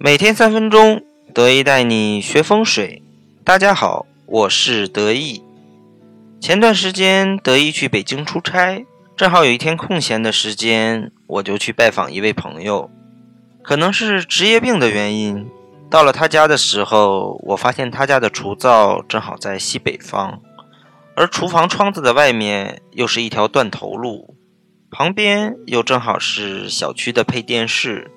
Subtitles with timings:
[0.00, 1.02] 每天三分钟，
[1.34, 3.02] 得意带你学风水。
[3.42, 5.42] 大家好，我是得意。
[6.40, 12.88] 前段时间得意去北京出差，正好有一天空闲的时间，我就去拜访一位朋友。
[13.60, 15.44] 可能是职业病的原因，
[15.90, 20.38] 到了他家的时候，我发现他家的厨灶正好在西北方，
[21.16, 24.36] 而厨房窗子的外面又是一条断头路，
[24.92, 28.12] 旁边又正好是小区的配电室。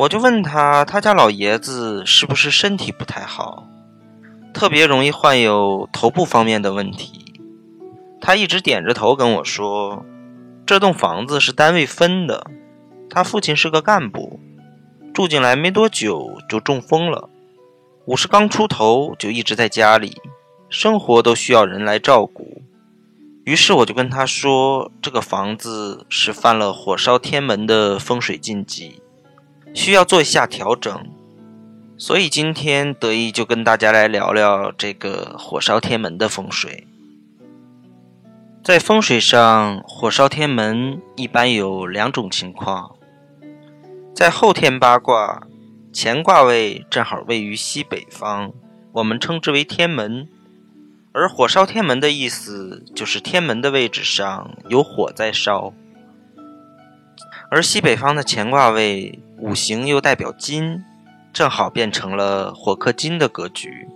[0.00, 3.66] 我就问他，他家老爷子是不是身体不太好，
[4.54, 7.34] 特别容易患有头部方面的问题？
[8.18, 10.02] 他一直点着头跟我说，
[10.64, 12.46] 这栋房子是单位分的，
[13.10, 14.40] 他父亲是个干部，
[15.12, 17.28] 住进来没多久就中风了，
[18.06, 20.16] 五十刚出头就一直在家里，
[20.70, 22.62] 生活都需要人来照顾。
[23.44, 29.02] 于是我就跟他说，这个房子是犯了火烧天门的风水禁忌。
[29.72, 31.06] 需要做一下调整，
[31.96, 36.86] 所以今天得意就跟大家来聊聊这个火烧天门的风水。
[38.62, 42.96] 在风水上，火烧天门一般有两种情况：
[44.14, 45.46] 在后天八卦，
[45.94, 48.52] 乾卦位正好位于西北方，
[48.92, 50.28] 我们称之为天门。
[51.12, 55.72] 而火烧天门的意思就是天门的位置上有火在烧，
[57.50, 59.18] 而西北方的乾卦位。
[59.50, 60.84] 五行又代表金，
[61.32, 63.88] 正好变成了火克金的格局。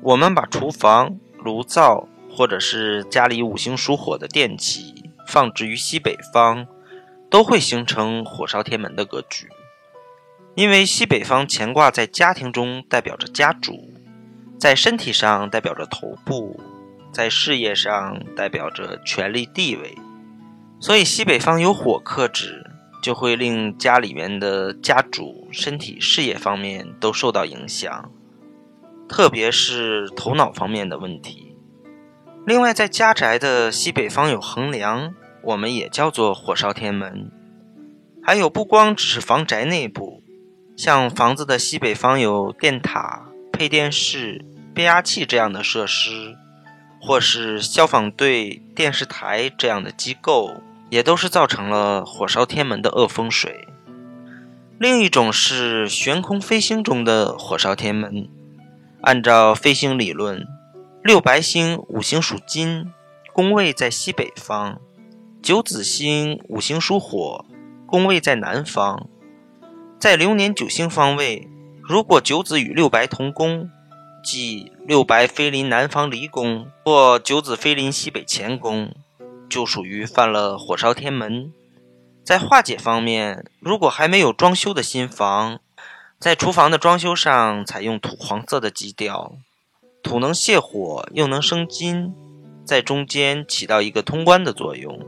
[0.00, 6.68] 我们把厨房、炉灶或者是家里五行属火的电器放置于西北方，
[7.28, 9.48] 都会形成火烧天门的格局。
[10.54, 13.92] 因为西北方乾卦在家庭中代表着家主，
[14.56, 16.60] 在身体上代表着头部，
[17.12, 19.98] 在事业上代表着权力地位，
[20.78, 22.68] 所以西北方有火克制。
[23.02, 28.10] 就会令家里面的家主身体、事业方面都受到影响，
[29.08, 31.56] 特别是头脑方面的问题。
[32.46, 37.30] 另外，在家宅的西北方有横梁，我们也叫做火烧天门。
[38.22, 40.22] 还有，不光只是房宅内部，
[40.76, 46.36] 像房子的西北方有电塔、配电室、变压器这样的设施，
[47.00, 50.62] 或是消防队、电视台这样的机构。
[50.92, 53.66] 也都是造成了火烧天门的恶风水。
[54.78, 58.28] 另一种是悬空飞星中的火烧天门。
[59.00, 60.46] 按照飞星理论，
[61.02, 62.92] 六白星五行属金，
[63.32, 64.74] 宫位在西北方；
[65.40, 67.46] 九紫星五行属火，
[67.86, 69.08] 宫位在南方。
[69.98, 71.48] 在流年九星方位，
[71.80, 73.70] 如果九紫与六白同宫，
[74.22, 78.92] 即六白飞临南方离宫，或九紫飞临西北乾宫。
[79.52, 81.52] 就属于犯了火烧天门。
[82.24, 85.60] 在化解方面，如果还没有装修的新房，
[86.18, 89.34] 在厨房的装修上采用土黄色的基调，
[90.02, 92.14] 土能泻火又能生金，
[92.64, 94.98] 在中间起到一个通关的作用。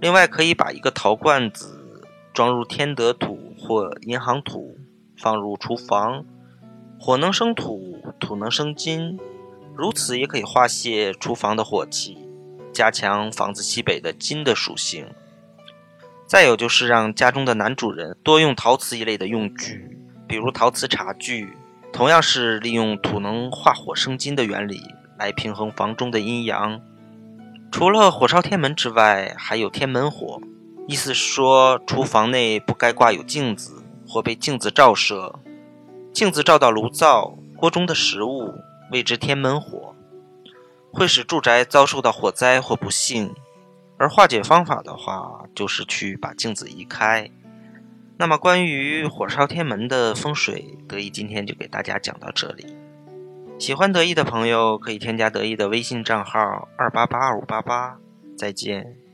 [0.00, 4.76] 另外，可以把一个陶罐子装入天德土或银行土，
[5.16, 6.24] 放入厨房，
[7.00, 9.18] 火能生土，土能生金，
[9.74, 12.27] 如此也可以化泄厨房的火气。
[12.78, 15.04] 加强房子西北的金的属性，
[16.28, 21.54] 再有就是让家中的男主人多用陶瓷一类的用具，比如陶瓷茶具，
[21.92, 24.80] 同样是利用土能化火生金的原理
[25.18, 26.80] 来平衡房中的阴阳。
[27.72, 30.40] 除了火烧天门之外，还有天门火，
[30.86, 35.34] 意思是说厨房内不该挂有镜子或被镜子照射，
[36.12, 38.54] 镜子照到炉灶、锅中的食物，
[38.92, 39.96] 谓之天门火。
[40.92, 43.34] 会使住宅遭受到火灾或不幸，
[43.96, 47.30] 而化解方法的话，就是去把镜子移开。
[48.16, 52.76] 那么，关于火烧天门的风水，得意今天就给大家讲到这里。
[53.58, 57.98] 喜欢得意的朋友可以添加得意的微信账号二八八二五八八。
[58.36, 59.07] 再见。